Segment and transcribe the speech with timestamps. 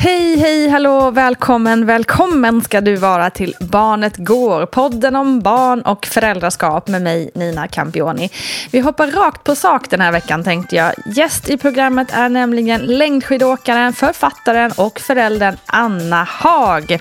[0.00, 6.06] Hej, hej, hallå, välkommen, välkommen ska du vara till Barnet Går, podden om barn och
[6.06, 8.30] föräldraskap med mig, Nina Campioni.
[8.70, 10.92] Vi hoppar rakt på sak den här veckan tänkte jag.
[11.06, 16.98] Gäst i programmet är nämligen längdskidåkaren, författaren och föräldern Anna Haag.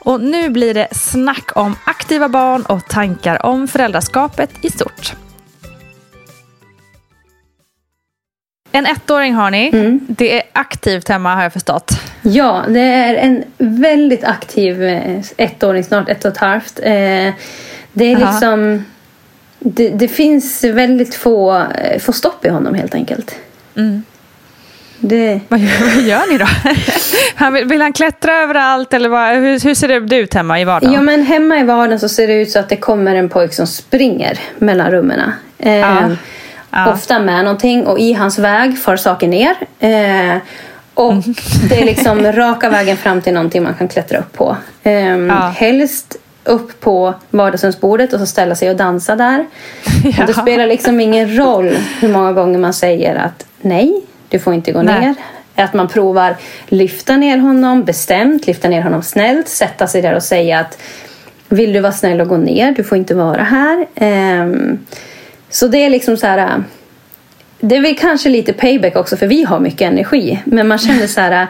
[0.00, 5.23] Och nu blir det snack om aktiva barn och tankar om föräldraskapet i stort.
[8.74, 9.70] En ettåring har ni.
[9.72, 10.00] Mm.
[10.08, 11.90] Det är aktivt hemma har jag förstått.
[12.22, 16.78] Ja, det är en väldigt aktiv eh, ettåring, snart ett och ett halvt.
[16.82, 16.84] Eh,
[17.92, 18.30] Det är Aha.
[18.32, 18.84] liksom...
[19.58, 23.34] Det, det finns väldigt få, eh, få stopp i honom helt enkelt.
[23.76, 24.02] Mm.
[24.98, 26.46] Det, Vad gör, vad gör ni då?
[27.34, 30.64] Han vill, vill han klättra överallt eller vad, hur, hur ser det ut hemma i
[30.64, 30.94] vardagen?
[30.94, 33.54] ja, men hemma i vardagen så ser det ut så att det kommer en pojk
[33.54, 35.20] som springer mellan rummen.
[35.58, 36.10] Eh.
[36.74, 36.92] Ja.
[36.92, 39.54] Ofta med någonting och i hans väg far saker ner.
[39.80, 40.36] Eh,
[40.94, 41.22] och Mm.
[41.68, 44.56] det är liksom raka vägen fram till någonting man kan klättra upp på.
[44.82, 45.52] Eh, Ja.
[45.56, 49.46] Helst upp på vardagsrumsbordet och så ställa sig och dansa där.
[50.04, 50.10] Ja.
[50.20, 54.54] Och det spelar liksom ingen roll hur många gånger man säger att nej, du får
[54.54, 55.00] inte gå Nej.
[55.00, 55.14] ner.
[55.64, 56.36] Att man provar
[56.66, 60.78] lyfta ner honom bestämt, lyfta ner honom snällt, sätta sig där och säga att
[61.48, 63.86] vill du vara snäll och gå ner, du får inte vara här.
[63.94, 64.78] Ehm,
[65.54, 66.64] så det är liksom så här.
[67.60, 70.42] Det är väl kanske lite payback också för vi har mycket energi.
[70.44, 71.46] Men man känner så här,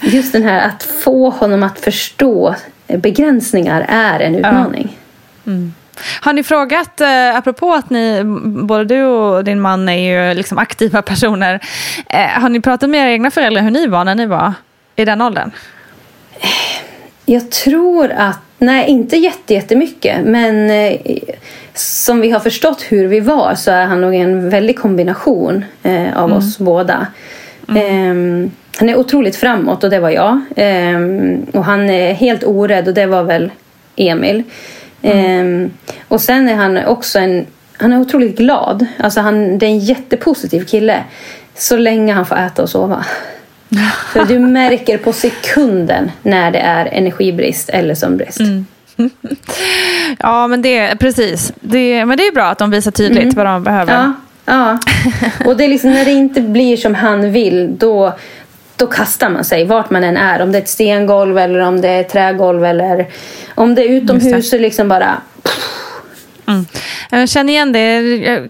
[0.00, 2.54] just den här att få honom att förstå
[2.86, 4.98] begränsningar är en utmaning.
[6.20, 10.58] Har ni frågat, eh, apropå att ni, både du och din man är ju liksom
[10.58, 11.60] aktiva personer.
[12.06, 14.52] Eh, har ni pratat med era egna föräldrar hur ni var när ni var
[14.96, 15.50] i den åldern?
[17.26, 20.96] Jag tror att, nej inte jätte, jättemycket, men eh,
[21.78, 26.22] som vi har förstått hur vi var så är han nog en väldig kombination eh,
[26.22, 27.06] av oss båda.
[27.76, 30.40] Ehm, han är otroligt framåt och det var jag.
[30.56, 33.50] Ehm, och han är helt orädd och det var väl
[33.96, 34.42] Emil.
[35.02, 35.70] Ehm,
[36.08, 38.86] och sen är han också en, han är otroligt glad.
[38.98, 41.04] Alltså han, det är en jättepositiv kille.
[41.54, 43.04] Så länge han får äta och sova.
[44.12, 48.40] För du märker på sekunden när det är energibrist eller sömnbrist.
[50.18, 51.52] Ja, men det precis.
[51.60, 53.92] Det, men det är bra att de visar tydligt vad de behöver.
[53.92, 54.12] Ja,
[54.44, 54.78] ja.
[55.46, 58.12] Och det är liksom när det inte blir som han vill då,
[58.76, 60.42] då kastar man sig vart man än är.
[60.42, 63.06] Om det är ett stengolv eller om det är trägolv eller
[63.54, 65.16] om det är utomhus så liksom bara
[66.46, 66.66] Mm.
[67.10, 68.00] Jag känner igen det.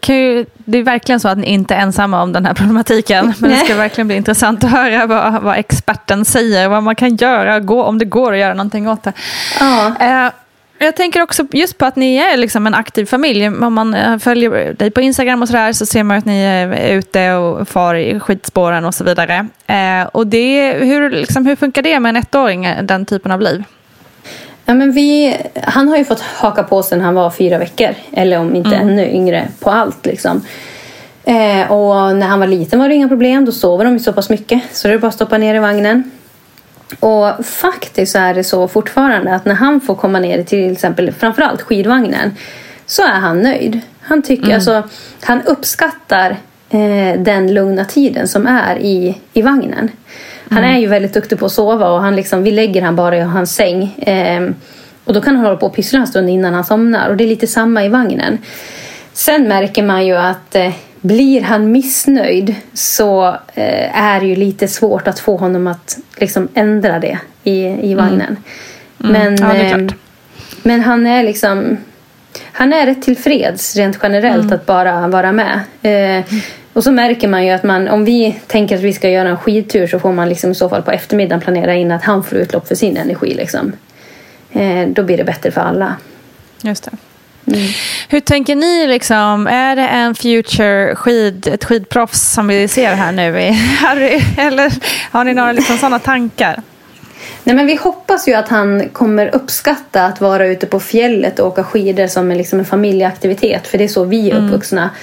[0.06, 3.34] Ju, det är verkligen så att ni inte är ensamma om den här problematiken.
[3.38, 6.68] Men det ska verkligen bli intressant att höra vad, vad experten säger.
[6.68, 9.12] Vad man kan göra, gå, om det går att göra någonting åt det.
[9.60, 9.92] Ja.
[10.00, 10.32] Uh,
[10.78, 13.48] jag tänker också just på att ni är liksom en aktiv familj.
[13.48, 16.92] Om man eh, följer dig på Instagram och sådär så ser man att ni är
[16.92, 19.46] ute och far i skidspåren och så vidare.
[19.66, 23.64] Eh, och det, hur, liksom, hur funkar det med en ettåring, den typen av liv?
[24.68, 28.38] Ja, men vi, han har ju fått haka på sen han var fyra veckor, eller
[28.38, 28.88] om inte mm.
[28.88, 30.06] ännu yngre, på allt.
[30.06, 30.42] Liksom.
[31.24, 34.12] Eh, och när han var liten var det inga problem, då sover de ju så
[34.12, 36.10] pass mycket så det är bara att stoppa ner i vagnen.
[37.00, 41.12] Och faktiskt så är det så fortfarande att när han får komma ner till exempel
[41.12, 42.34] framförallt skidvagnen
[42.86, 43.80] så är han nöjd.
[44.00, 44.54] Han, tycker, mm.
[44.54, 44.82] alltså,
[45.20, 46.30] han uppskattar
[46.70, 49.90] eh, den lugna tiden som är i, i vagnen.
[50.50, 50.76] Han mm.
[50.76, 53.20] är ju väldigt duktig på att sova och han liksom, vi lägger han bara i
[53.20, 53.82] hans säng.
[53.98, 54.50] Eh,
[55.04, 57.10] och då kan han hålla på och pyssla en stund innan han somnar.
[57.10, 58.38] Och det är lite samma i vagnen.
[59.12, 64.68] Sen märker man ju att eh, blir han missnöjd så eh, är det ju lite
[64.68, 67.96] svårt att få honom att liksom ändra det i, i mm.
[67.96, 68.36] vagnen.
[69.04, 69.12] Mm.
[69.12, 69.86] Men, ja, eh,
[70.62, 71.76] men han är liksom
[72.52, 74.54] han är rätt tillfreds rent generellt mm.
[74.54, 75.60] att bara vara med.
[75.82, 76.24] Eh,
[76.76, 79.36] och så märker man ju att man, om vi tänker att vi ska göra en
[79.36, 82.38] skidtur så får man liksom i så fall på eftermiddagen planera in att han får
[82.38, 83.34] utlopp för sin energi.
[83.34, 83.72] Liksom.
[84.52, 85.96] Eh, då blir det bättre för alla.
[86.62, 86.90] Just det.
[87.56, 87.68] Mm.
[88.08, 88.86] Hur tänker ni?
[88.86, 93.50] Liksom, är det en future skid, ett skidproffs som vi ser här nu i
[93.80, 94.22] Harry?
[94.38, 94.72] Eller
[95.10, 96.62] har ni några liksom, sådana tankar?
[97.44, 101.46] Nej, men vi hoppas ju att han kommer uppskatta att vara ute på fjället och
[101.46, 103.66] åka skidor som en, liksom en familjeaktivitet.
[103.66, 104.46] För det är så vi är mm.
[104.46, 104.82] uppvuxna.
[104.82, 104.94] Mm.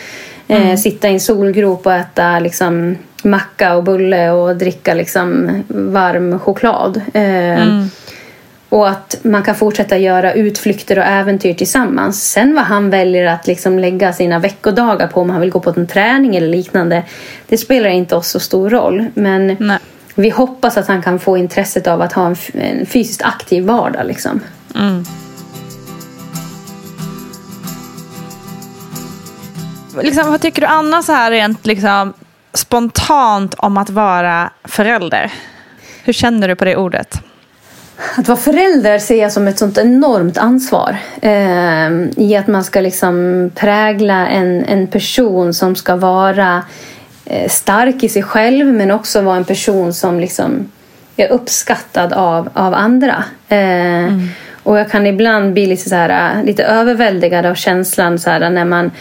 [0.47, 6.39] Eh, sitta i en solgrop och äta liksom, macka och bulle och dricka liksom, varm
[6.39, 7.01] choklad.
[7.13, 7.89] Eh, mm.
[8.69, 12.31] Och att man kan fortsätta göra utflykter och äventyr tillsammans.
[12.31, 15.73] Sen vad han väljer att liksom lägga sina veckodagar på, om han vill gå på
[15.77, 17.03] en träning eller liknande,
[17.47, 19.05] det spelar inte oss så stor roll.
[19.13, 19.77] Men Nej.
[20.15, 24.05] vi hoppas att han kan få intresset av att ha en, en fysiskt aktiv vardag.
[24.05, 24.39] Liksom.
[24.75, 25.05] Mm.
[30.01, 32.13] Liksom, vad tycker du Anna så här rent liksom,
[32.53, 35.31] spontant om att vara förälder?
[36.03, 37.21] Hur känner du på det ordet?
[38.17, 40.97] Att vara förälder ser jag som ett sånt enormt ansvar.
[41.21, 46.63] Eh, I att man ska liksom prägla en, en person som ska vara
[47.25, 50.71] eh, stark i sig själv men också vara en person som liksom
[51.17, 53.23] är uppskattad av, av andra.
[53.49, 54.29] Eh, mm.
[54.63, 58.65] Och jag kan ibland bli lite, så här, lite överväldigad av känslan så här, när
[58.65, 58.91] man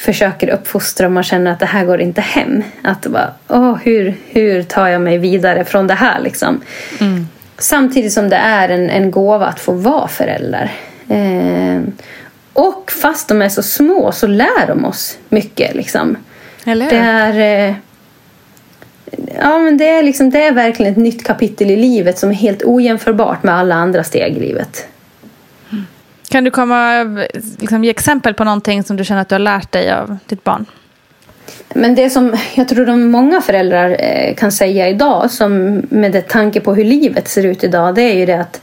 [0.00, 2.62] försöker uppfostra och man känner att det här går inte hem.
[2.82, 6.60] Att bara, åh, hur, hur tar jag mig vidare från det här liksom?
[7.00, 7.28] Mm.
[7.58, 10.70] Samtidigt som det är en, en gåva att få vara förälder.
[11.08, 11.80] Eh,
[12.52, 15.74] och fast de är så små så lär de oss mycket.
[15.74, 16.16] Liksom.
[16.64, 17.74] Eller Det är, eh,
[19.38, 22.34] ja, men det, är liksom, det är verkligen ett nytt kapitel i livet som är
[22.34, 24.86] helt ojämförbart med alla andra steg i livet.
[26.30, 27.02] Kan du komma,
[27.58, 30.44] liksom, ge exempel på någonting som du känner att du har lärt dig av ditt
[30.44, 30.66] barn?
[31.74, 36.28] Men det som jag tror de många föräldrar eh, kan säga idag, som med det
[36.28, 38.60] tanke på hur livet ser ut idag, det är ju det att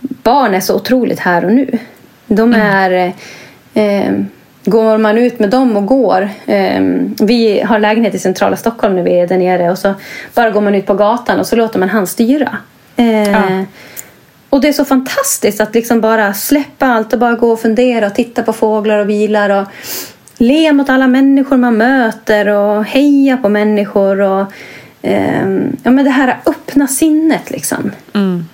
[0.00, 1.78] barn är så otroligt här och nu.
[2.26, 2.60] De mm.
[2.60, 3.12] är...
[3.74, 4.12] Eh,
[4.64, 6.30] går man ut med dem och går.
[6.46, 6.82] Eh,
[7.20, 9.94] vi har lägenhet i centrala Stockholm när vi är där nere och så
[10.34, 12.56] bara går man ut på gatan och så låter man han styra.
[12.96, 13.64] Eh, ja.
[14.50, 18.06] Och det är så fantastiskt att liksom bara släppa allt och bara gå och fundera
[18.06, 19.68] och titta på fåglar och bilar och
[20.38, 24.20] le mot alla människor man möter och heja på människor.
[24.20, 24.52] Och,
[25.02, 25.48] eh,
[25.82, 27.92] ja, men det här öppna sinnet liksom.
[28.14, 28.48] Mm.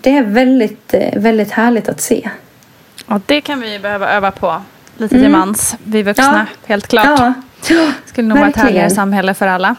[0.00, 2.30] Det är väldigt, eh, väldigt härligt att se.
[3.06, 4.62] Ja, det kan vi behöva öva på
[4.96, 5.32] lite till mm.
[5.32, 6.68] mans, vi vuxna, ja.
[6.68, 7.20] helt klart.
[7.68, 7.92] Ja.
[8.04, 9.76] skulle nog vara ett härligare samhälle för alla.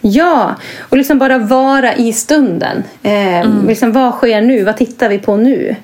[0.00, 2.84] Ja, och liksom bara vara i stunden.
[3.02, 3.66] Eh, mm.
[3.66, 4.64] liksom, vad sker nu?
[4.64, 5.76] Vad tittar vi på nu?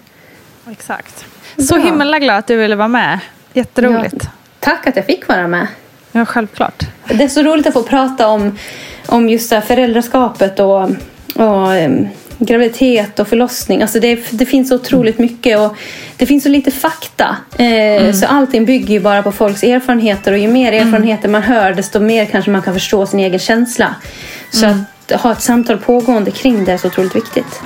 [0.70, 1.24] Exakt.
[1.58, 1.82] Så ja.
[1.82, 3.18] himla glad att du ville vara med.
[3.52, 4.16] Jätteroligt.
[4.20, 4.28] Ja.
[4.60, 5.66] Tack att jag fick vara med.
[6.12, 6.84] Ja, självklart.
[7.08, 8.58] Det är så roligt att få prata om,
[9.06, 10.82] om just föräldraskapet och,
[11.34, 12.08] och um,
[12.44, 13.82] graviditet och förlossning.
[13.82, 15.76] Alltså det, det finns så otroligt mycket och
[16.16, 17.36] det finns så lite fakta.
[17.58, 18.12] Eh, mm.
[18.12, 20.86] Så allting bygger ju bara på folks erfarenheter och ju mer mm.
[20.86, 23.94] erfarenheter man hör desto mer kanske man kan förstå sin egen känsla.
[24.50, 24.84] Så mm.
[25.10, 27.60] att ha ett samtal pågående kring det är så otroligt viktigt.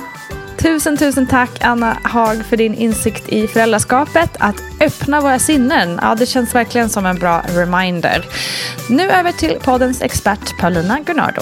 [0.57, 4.29] Tusen, tusen tack Anna Hag för din insikt i föräldraskapet.
[4.39, 8.25] Att öppna våra sinnen, ja det känns verkligen som en bra reminder.
[8.89, 11.41] Nu över till poddens expert Paulina Gunnardo.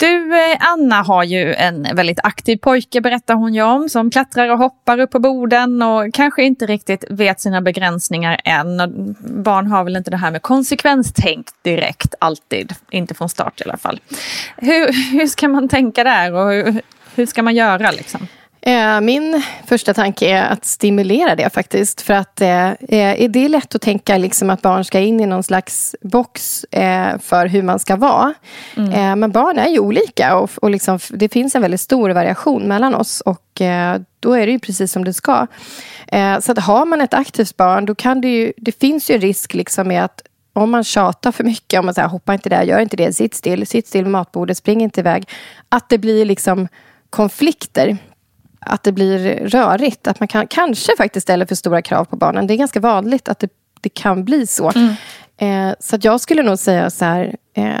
[0.00, 4.48] Du, eh, Anna har ju en väldigt aktiv pojke berättar hon ju om som klättrar
[4.48, 8.80] och hoppar upp på borden och kanske inte riktigt vet sina begränsningar än.
[8.80, 8.88] Och
[9.42, 13.76] barn har väl inte det här med konsekvenstänk direkt alltid, inte från start i alla
[13.76, 14.00] fall.
[14.56, 16.82] Hur, hur ska man tänka där och hur,
[17.14, 18.26] hur ska man göra liksom?
[18.62, 22.00] Eh, min första tanke är att stimulera det faktiskt.
[22.00, 25.26] För att eh, eh, det är lätt att tänka liksom att barn ska in i
[25.26, 26.64] någon slags box
[27.20, 28.34] för hur man ska vara.
[28.76, 29.20] Mm.
[29.20, 32.94] Men barn är ju olika och, och liksom, det finns en väldigt stor variation mellan
[32.94, 33.20] oss.
[33.20, 33.62] Och
[34.20, 35.46] då är det ju precis som det ska.
[36.40, 38.52] Så att har man ett aktivt barn, då kan det ju...
[38.56, 42.08] Det finns ju risk liksom med att om man tjatar för mycket, om man säger
[42.08, 45.28] hoppa inte där, gör inte det, sitt still, sitt still vid matbordet, spring inte iväg.
[45.68, 46.68] Att det blir liksom
[47.10, 47.96] konflikter
[48.60, 50.06] att det blir rörigt.
[50.06, 52.46] Att man kan, kanske faktiskt ställer för stora krav på barnen.
[52.46, 53.48] Det är ganska vanligt att det,
[53.80, 54.72] det kan bli så.
[54.74, 54.94] Mm.
[55.36, 57.74] Eh, så jag skulle nog säga så här, eh,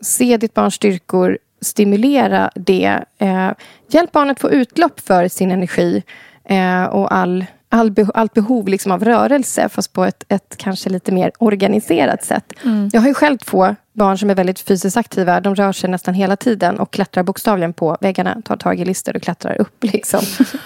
[0.00, 3.04] se ditt barns styrkor, stimulera det.
[3.18, 3.50] Eh,
[3.88, 6.02] hjälp barnet få utlopp för sin energi
[6.44, 10.90] eh, och all all be allt behov liksom av rörelse fast på ett, ett kanske
[10.90, 12.52] lite mer organiserat sätt.
[12.64, 12.90] Mm.
[12.92, 15.40] Jag har ju själv två barn som är väldigt fysiskt aktiva.
[15.40, 18.42] De rör sig nästan hela tiden och klättrar bokstavligen på väggarna.
[18.44, 19.84] Tar tag i lister och klättrar upp.
[19.84, 20.20] Liksom.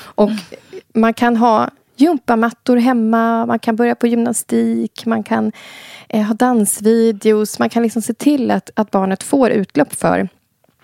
[0.04, 0.30] och
[0.94, 5.52] man kan ha gympamattor hemma, man kan börja på gymnastik, man kan
[6.08, 7.58] eh, ha dansvideos.
[7.58, 10.28] Man kan liksom se till att, att barnet får utlopp för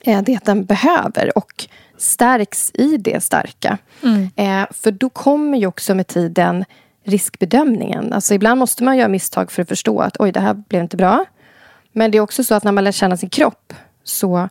[0.01, 1.39] eh, det den behöver.
[1.39, 3.79] Och stärks i det starka.
[4.03, 4.31] Mm.
[4.37, 6.65] Eh, för då kommer ju också med tiden
[7.05, 8.13] riskbedömningen.
[8.13, 10.97] Alltså ibland måste man göra misstag för att förstå att oj, det här blev inte
[10.97, 11.25] bra.
[11.93, 13.73] Men det är också så att när man lär känna sin kropp
[14.05, 14.49] så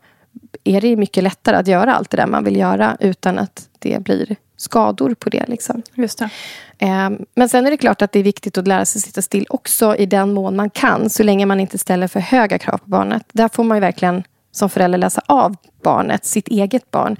[0.63, 4.03] är det mycket lättare att göra allt det där man vill göra utan att det
[4.03, 5.45] blir skador på det.
[5.47, 5.81] Liksom.
[5.93, 6.29] Just det.
[6.77, 9.45] Eh, men sen är det klart att det är viktigt att lära sig sitta still
[9.49, 11.09] också i den mån man kan.
[11.09, 13.23] Så länge man inte ställer för höga krav på barnet.
[13.31, 17.17] Där får man verkligen som förälder läsa av barnet, sitt eget barn.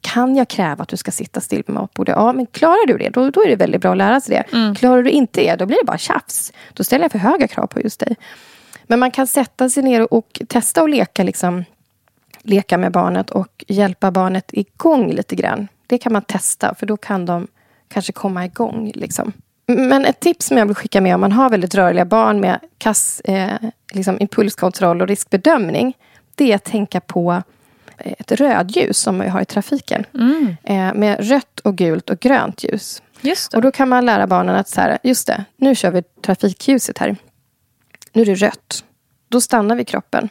[0.00, 2.14] Kan jag kräva att du ska sitta still på matbordet?
[2.16, 4.56] Ja, men klarar du det, då, då är det väldigt bra att lära sig det.
[4.56, 4.74] Mm.
[4.74, 6.52] Klarar du inte det, då blir det bara tjafs.
[6.72, 8.16] Då ställer jag för höga krav på just dig.
[8.88, 11.64] Men man kan sätta sig ner och testa att leka, liksom,
[12.42, 15.68] leka med barnet och hjälpa barnet igång lite grann.
[15.86, 17.46] Det kan man testa, för då kan de
[17.88, 18.92] kanske komma igång.
[18.94, 19.32] Liksom.
[19.66, 22.60] Men ett tips som jag vill skicka med om man har väldigt rörliga barn med
[22.78, 23.50] kass eh,
[23.92, 25.94] liksom impulskontroll och riskbedömning
[26.34, 27.42] det är att tänka på
[27.98, 30.04] ett rödljus som vi har i trafiken.
[30.14, 30.56] Mm.
[30.64, 33.02] Eh, med rött och gult och grönt ljus.
[33.20, 36.02] Just och då kan man lära barnen att så här, just det, nu kör vi
[36.02, 37.16] trafikljuset här.
[38.18, 38.84] Nu är det rött.
[39.28, 40.28] Då stannar vi kroppen.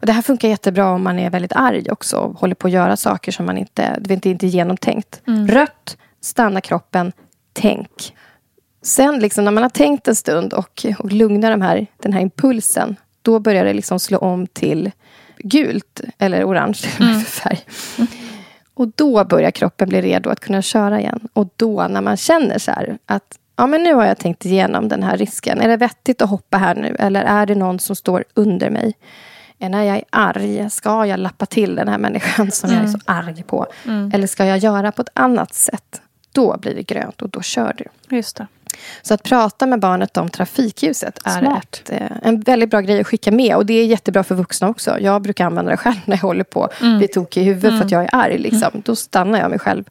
[0.00, 2.72] Och det här funkar jättebra om man är väldigt arg också och håller på att
[2.72, 5.22] göra saker som man inte, det inte, inte är genomtänkt.
[5.26, 5.48] Mm.
[5.48, 7.12] Rött, stanna kroppen,
[7.52, 8.14] tänk.
[8.82, 12.20] Sen liksom, när man har tänkt en stund och, och lugnar de här, den här
[12.20, 14.90] impulsen då börjar det liksom slå om till
[15.38, 17.20] gult eller orange mm.
[17.20, 17.60] färg.
[18.74, 21.28] Och då börjar kroppen bli redo att kunna köra igen.
[21.32, 24.88] Och då när man känner så här att ja, men nu har jag tänkt igenom
[24.88, 25.60] den här risken.
[25.60, 26.96] Är det vettigt att hoppa här nu?
[26.98, 28.94] Eller är det någon som står under mig?
[29.58, 32.82] När jag är arg, ska jag lappa till den här människan som mm.
[32.82, 33.26] jag är så mm.
[33.28, 33.66] arg på?
[33.84, 34.10] Mm.
[34.14, 36.00] Eller ska jag göra på ett annat sätt?
[36.32, 38.16] Då blir det grönt och då kör du.
[38.16, 38.46] Just det.
[39.02, 43.06] Så att prata med barnet om trafikljuset är ett, eh, en väldigt bra grej att
[43.06, 43.56] skicka med.
[43.56, 45.00] Och det är jättebra för vuxna också.
[45.00, 46.98] Jag brukar använda det själv när jag håller på att mm.
[46.98, 47.78] bli tokig i huvudet mm.
[47.78, 48.04] för att mm.
[48.04, 48.38] jag är arg.
[48.38, 48.70] Liksom.
[48.72, 48.82] Mm.
[48.84, 49.84] Då stannar jag mig själv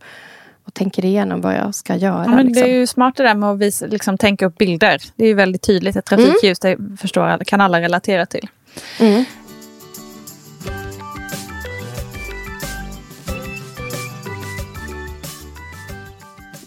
[0.68, 2.24] och tänker igenom vad jag ska göra.
[2.26, 2.64] Ja, men liksom.
[2.64, 5.02] Det är ju smart det där med att visa, liksom, tänka upp bilder.
[5.16, 5.96] Det är ju väldigt tydligt.
[5.96, 8.48] Ett trafikljus det förstår, kan alla relatera till.
[9.00, 9.26] Mm.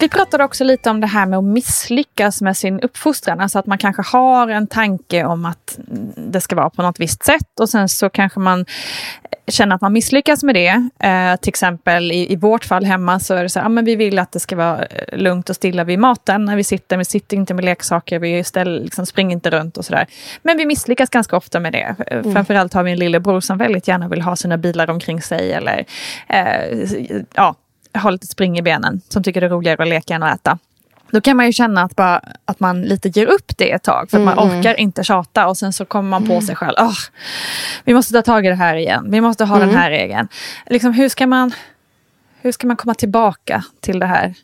[0.00, 3.40] Vi pratade också lite om det här med att misslyckas med sin uppfostran.
[3.40, 5.78] Alltså att man kanske har en tanke om att
[6.16, 8.66] det ska vara på något visst sätt och sen så kanske man
[9.46, 10.88] känner att man misslyckas med det.
[10.98, 13.84] Eh, till exempel i, i vårt fall hemma så är det så här, ja, men
[13.84, 16.96] vi vill att det ska vara eh, lugnt och stilla vid maten när vi sitter.
[16.96, 20.06] Vi sitter inte med leksaker, vi ställ, liksom springer inte runt och sådär.
[20.42, 21.96] Men vi misslyckas ganska ofta med det.
[22.06, 22.32] Mm.
[22.32, 25.84] Framförallt har vi en lillebror som väldigt gärna vill ha sina bilar omkring sig eller
[26.28, 26.88] eh,
[27.34, 27.54] ja,
[27.94, 30.58] har lite spring i benen, som tycker det är roligare att leka än att äta.
[31.10, 34.10] Då kan man ju känna att, bara, att man lite ger upp det ett tag.
[34.10, 34.36] För att mm.
[34.36, 36.42] man orkar inte tjata och sen så kommer man på mm.
[36.42, 36.78] sig själv.
[36.78, 36.98] Oh,
[37.84, 39.06] vi måste ta tag i det här igen.
[39.10, 39.68] Vi måste ha mm.
[39.68, 40.28] den här regeln.
[40.66, 41.52] Liksom, hur, ska man,
[42.40, 44.34] hur ska man komma tillbaka till det här?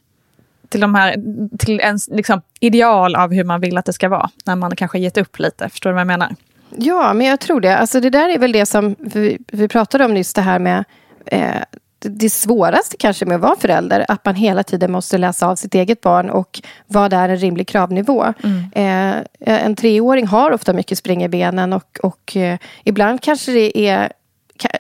[0.69, 1.17] Till, de här,
[1.59, 4.31] till ens liksom, ideal av hur man vill att det ska vara.
[4.45, 5.69] När man kanske gett upp lite.
[5.69, 6.35] Förstår du vad jag menar?
[6.79, 7.77] Ja, men jag tror det.
[7.77, 10.35] Alltså, det där är väl det som vi, vi pratade om nyss.
[10.35, 10.85] Det här med
[11.27, 11.63] eh,
[12.11, 15.75] det svåraste kanske med att vara förälder, att man hela tiden måste läsa av sitt
[15.75, 18.35] eget barn och vad är en rimlig kravnivå.
[18.45, 19.25] Mm.
[19.41, 23.79] Eh, en treåring har ofta mycket spring i benen och, och eh, ibland kanske det
[23.89, 24.13] är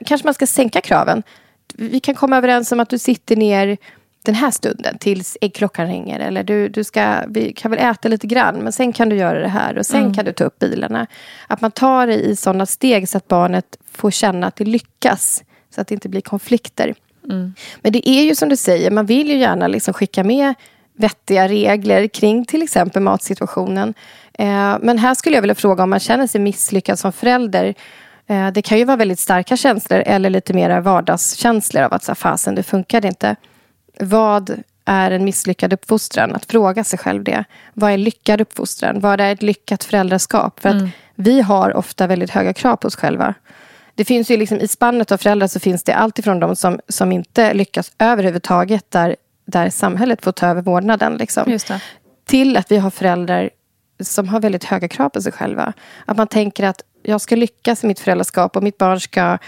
[0.07, 1.23] kanske man ska sänka kraven.
[1.75, 3.77] vi kan komma överens om att du sitter ner
[4.27, 6.21] den här stunden tills äggklockan ringer.
[6.21, 9.41] Eller du, du ska, vi kan väl äta lite grann, men sen kan du göra
[9.41, 9.79] det här.
[9.79, 10.15] Och sen mm.
[10.15, 11.07] kan du ta upp bilarna.
[11.47, 15.45] Att man tar det i sådana steg så att barnet får känna att det lyckas.
[15.75, 16.95] Så att det inte blir konflikter.
[17.31, 17.55] Mm.
[17.81, 20.55] Men det är ju som du säger, man vill ju gärna liksom skicka med
[20.97, 23.95] vettiga regler kring till exempel matsituationen.
[24.33, 27.75] Eh, men här skulle jag vilja fråga om man känner sig misslyckad som förälder.
[28.27, 32.15] Eh, det kan ju vara väldigt starka känslor eller lite mer vardagskänslor av att så
[32.15, 33.37] fasen, det funkar inte.
[34.01, 36.35] Vad är en misslyckad uppfostran?
[36.35, 37.45] Att fråga sig själv det.
[37.75, 39.01] Vad är lyckad uppfostran?
[39.01, 40.61] Vad är ett lyckat föräldraskap?
[40.61, 40.91] För att mm.
[41.15, 43.35] vi har ofta väldigt höga krav på oss själva.
[43.97, 46.81] Det finns ju liksom, I spannet av föräldrar så finns det allt ifrån de som,
[46.89, 51.17] som inte lyckas överhuvudtaget där, där samhället får ta över vårdnaden.
[51.17, 51.45] Liksom,
[52.25, 53.51] till att vi har föräldrar
[54.01, 55.73] som har väldigt höga krav på sig själva.
[56.05, 59.39] Att man tänker att jag ska lyckas i mitt föräldraskap och mitt barn ska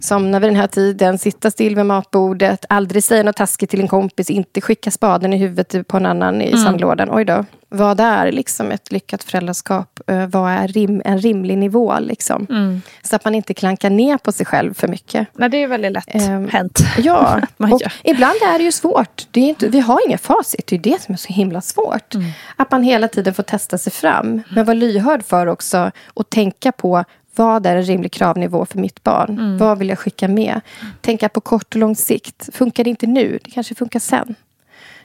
[0.00, 3.88] somna vid den här tiden, sitta still vid matbordet, aldrig säga något taskigt till en
[3.88, 6.64] kompis, inte skicka spaden i huvudet på en annan i mm.
[6.64, 7.08] sandlådan.
[7.12, 7.44] Oj då.
[7.68, 10.00] Vad är liksom ett lyckat föräldraskap?
[10.10, 11.98] Uh, vad är rim, en rimlig nivå?
[12.00, 12.46] Liksom?
[12.50, 12.82] Mm.
[13.02, 15.28] Så att man inte klankar ner på sig själv för mycket.
[15.32, 16.78] Nej, det är väldigt lätt um, hänt.
[16.98, 19.26] Ja, och ibland är det ju svårt.
[19.30, 20.66] Det är inte, vi har inga facit.
[20.66, 22.14] Det är det som är så himla svårt.
[22.14, 22.26] Mm.
[22.56, 24.42] Att man hela tiden får testa sig fram.
[24.50, 27.04] Men vara lyhörd för också och tänka på
[27.36, 29.38] vad är en rimlig kravnivå för mitt barn?
[29.38, 29.58] Mm.
[29.58, 30.60] Vad vill jag skicka med?
[31.00, 32.48] Tänka på kort och lång sikt.
[32.52, 33.38] Funkar det inte nu?
[33.44, 34.34] Det kanske funkar sen.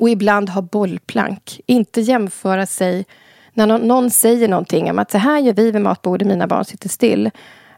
[0.02, 1.62] Och ibland ha bollplank.
[1.66, 3.06] Inte jämföra sig
[3.54, 6.66] när någon, någon säger någonting om att så här gör vi vid matbordet, mina barn
[6.66, 7.30] sitter still.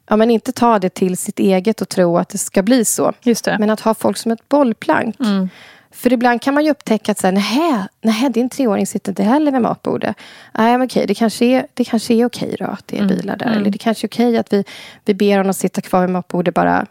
[0.08, 3.14] Ja, men inte ta det till sitt eget och tro att det ska bli så.
[3.60, 5.20] Men att ha folk som ett bollplank.
[5.20, 5.50] Mm.
[5.92, 9.24] För ibland kan man ju upptäcka att så här, nähä, nähä, din treåring sitter inte
[9.24, 10.16] heller vid matbordet.
[10.58, 13.16] Nej, men okej, det kanske är, det kanske är okej då att det är mm.
[13.16, 13.46] bilar där.
[13.46, 13.58] Mm.
[13.58, 14.64] Eller det kanske är okej att vi,
[15.06, 16.86] vi ber honom sitta kvar vid matbordet bara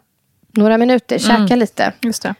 [0.53, 1.59] några minuter, käka mm.
[1.59, 1.93] lite.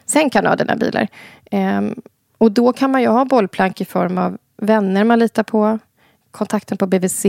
[0.05, 1.07] Sen kan han ha dina bilar.
[1.51, 1.95] Um,
[2.43, 5.79] och då kan man ju ha bollplank i form av vänner man litar på,
[6.31, 7.25] kontakten på BVC.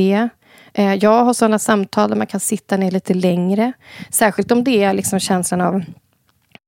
[0.79, 3.72] Uh, jag har sådana samtal där man kan sitta ner lite längre.
[4.11, 5.83] Särskilt om det är liksom känslan av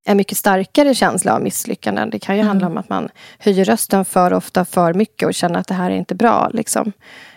[0.04, 2.10] en mycket starkare känsla av misslyckanden.
[2.10, 2.48] Det kan ju mm.
[2.48, 5.90] handla om att man höjer rösten för ofta, för mycket och känner att det här
[5.90, 6.50] är inte bra.
[6.52, 6.92] Liksom.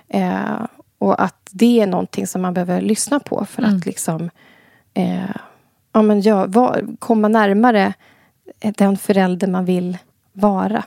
[0.09, 0.65] Eh,
[0.99, 3.77] och att det är någonting som man behöver lyssna på för mm.
[3.77, 4.29] att liksom,
[4.93, 5.35] eh,
[5.93, 7.93] ja, men ja, var, komma närmare
[8.61, 9.97] den förälder man vill
[10.33, 10.83] vara.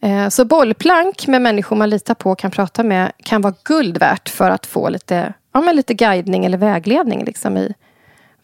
[0.00, 3.98] Eh, så bollplank med människor man litar på och kan prata med kan vara guld
[3.98, 7.74] värt för att få lite, ja, men lite guidning eller vägledning liksom, i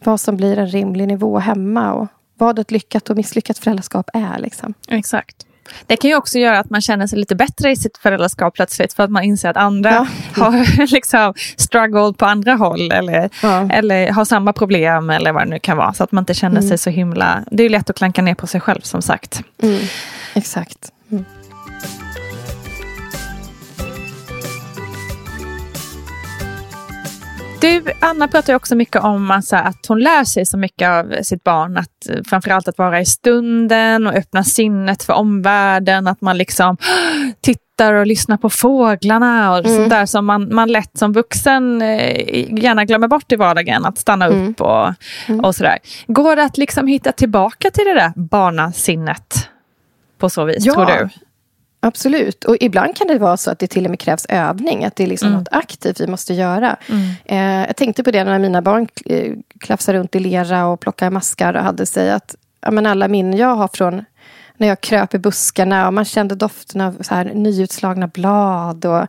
[0.03, 4.39] vad som blir en rimlig nivå hemma och vad ett lyckat och misslyckat föräldraskap är.
[4.39, 4.73] Liksom.
[4.87, 5.45] Exakt.
[5.85, 8.93] Det kan ju också göra att man känner sig lite bättre i sitt föräldraskap plötsligt
[8.93, 10.07] för att man inser att andra ja.
[10.43, 13.69] har liksom struggled på andra håll eller, ja.
[13.71, 15.93] eller har samma problem eller vad det nu kan vara.
[15.93, 16.69] Så att man inte känner mm.
[16.69, 17.43] sig så himla...
[17.51, 19.41] Det är lätt att klanka ner på sig själv som sagt.
[19.63, 19.79] Mm.
[20.33, 20.91] Exakt.
[21.11, 21.25] Mm.
[27.61, 31.43] Du, Anna pratar också mycket om alltså, att hon lär sig så mycket av sitt
[31.43, 31.77] barn.
[31.77, 36.07] Att, framförallt att vara i stunden och öppna sinnet för omvärlden.
[36.07, 36.77] Att man liksom
[37.41, 39.77] tittar och lyssnar på fåglarna och mm.
[39.77, 43.85] sånt där som man, man lätt som vuxen eh, gärna glömmer bort i vardagen.
[43.85, 44.49] Att stanna mm.
[44.49, 44.93] upp och,
[45.27, 45.45] mm.
[45.45, 45.77] och sådär.
[46.07, 49.49] Går det att liksom hitta tillbaka till det där barnasinnet
[50.19, 50.73] på så vis, ja.
[50.73, 51.09] tror du?
[51.81, 52.43] Absolut.
[52.43, 54.85] Och ibland kan det vara så att det till och med krävs övning.
[54.85, 55.39] Att det är liksom mm.
[55.39, 56.77] något aktivt vi måste göra.
[56.89, 57.11] Mm.
[57.25, 61.11] Eh, jag tänkte på det när mina barn eh, klafsade runt i lera och plockade
[61.11, 62.11] maskar och hade sig.
[62.11, 64.05] Att, ja, men alla minnen jag har från
[64.57, 68.85] när jag kröp i buskarna och man kände doften av så här, nyutslagna blad.
[68.85, 69.01] Och,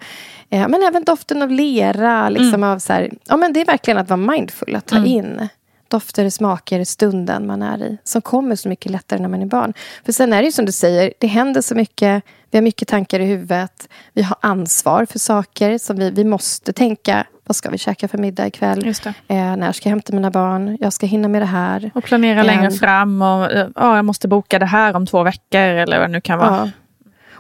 [0.51, 2.29] eh, men även doften av lera.
[2.29, 2.71] Liksom mm.
[2.71, 5.09] av så här, ja, men det är verkligen att vara mindful, att ta mm.
[5.09, 5.49] in
[5.91, 7.99] dofter, smaker, stunden man är i.
[8.05, 9.73] Som kommer så mycket lättare när man är barn.
[10.05, 12.25] För sen är det ju som du säger, det händer så mycket.
[12.51, 13.89] Vi har mycket tankar i huvudet.
[14.13, 17.27] Vi har ansvar för saker som vi, vi måste tänka.
[17.45, 18.95] Vad ska vi käka för middag ikväll?
[19.29, 20.77] Eh, när ska jag hämta mina barn?
[20.81, 21.91] Jag ska hinna med det här.
[21.95, 23.23] Och planera eh, längre fram.
[23.23, 26.39] Och, ja, jag måste boka det här om två veckor eller vad det nu kan
[26.39, 26.57] vara.
[26.57, 26.71] Ja.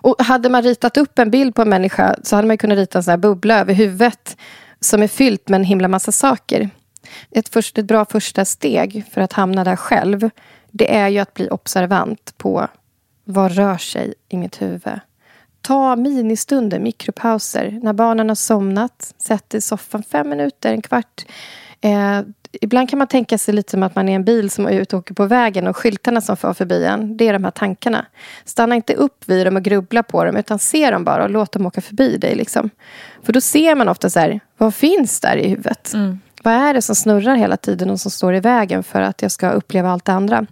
[0.02, 2.98] Och hade man ritat upp en bild på en människa så hade man kunnat rita
[2.98, 4.36] en sån här bubbla över huvudet
[4.80, 6.70] som är fyllt med en himla massa saker.
[7.30, 10.30] Ett, först, ett bra första steg för att hamna där själv
[10.70, 12.68] det är ju att bli observant på
[13.24, 15.00] vad rör sig i mitt huvud.
[15.62, 17.78] Ta ministunder, mikropauser.
[17.82, 21.26] När barnen har somnat, sätt dig i soffan fem minuter, en kvart.
[21.80, 22.20] Eh,
[22.52, 24.96] ibland kan man tänka sig lite som att man är en bil som är ute
[24.96, 28.06] och åker på vägen och skyltarna som far förbi en, det är de här tankarna.
[28.44, 31.52] Stanna inte upp vid dem och grubbla på dem utan se dem bara och låt
[31.52, 32.34] dem åka förbi dig.
[32.34, 32.70] Liksom.
[33.22, 35.94] För då ser man ofta så här, vad finns där i huvudet?
[35.94, 36.20] Mm.
[36.42, 39.32] Vad är det som snurrar hela tiden och som står i vägen för att jag
[39.32, 40.46] ska uppleva allt det andra?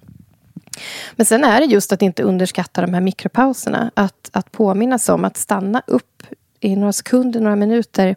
[1.12, 3.90] Men sen är det just att inte underskatta de här mikropauserna.
[3.94, 6.22] Att, att påminnas om att stanna upp
[6.60, 8.16] i några sekunder, några minuter.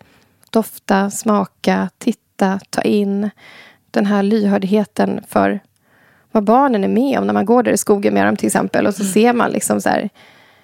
[0.49, 3.29] Dofta, smaka, titta, ta in.
[3.91, 5.59] Den här lyhördheten för
[6.31, 8.87] vad barnen är med om när man går där i skogen med dem till exempel.
[8.87, 9.13] Och så mm.
[9.13, 10.09] ser man liksom så här,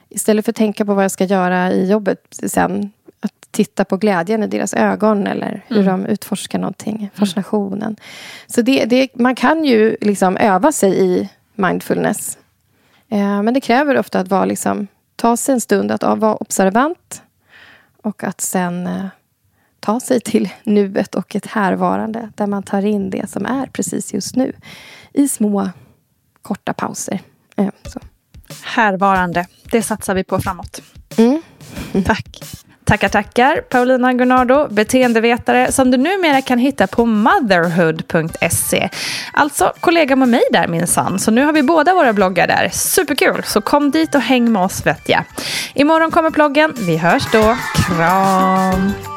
[0.10, 2.92] istället för att tänka på vad jag ska göra i jobbet sen,
[3.58, 6.04] titta på glädjen i deras ögon eller hur mm.
[6.04, 7.10] de utforskar någonting, mm.
[7.14, 7.82] fascinationen.
[7.82, 7.96] Mm.
[8.48, 12.38] Så det, det, man kan ju liksom öva sig i mindfulness.
[13.10, 17.22] Eh, men det kräver ofta att vara liksom, ta sig en stund att vara observant
[18.04, 19.06] och att sen eh,
[19.80, 24.14] ta sig till nuet och ett härvarande där man tar in det som är precis
[24.14, 24.54] just nu
[25.14, 25.70] i små
[26.42, 27.20] korta pauser.
[27.56, 28.00] Eh, så.
[28.64, 30.82] Härvarande, det satsar vi på framåt.
[31.18, 31.42] Mm.
[32.06, 32.40] Tack.
[32.88, 33.62] Tackar, tackar.
[33.70, 38.90] Paulina Gunnardo, beteendevetare som du numera kan hitta på motherhood.se.
[39.34, 41.20] Alltså kollega med mig där minsann.
[41.20, 42.70] Så nu har vi båda våra bloggar där.
[42.74, 43.44] Superkul!
[43.46, 45.24] Så kom dit och häng med oss vet jag.
[45.74, 46.74] Imorgon kommer bloggen.
[46.78, 47.58] Vi hörs då.
[47.76, 49.17] Kram!